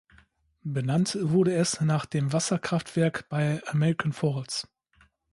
Benannt 0.63 1.15
wurde 1.21 1.53
es 1.55 1.79
nach 1.79 2.07
dem 2.07 2.33
Wasser-Kraftwerk 2.33 3.29
bei 3.29 3.61
American 3.67 4.13
Falls. 4.13 4.67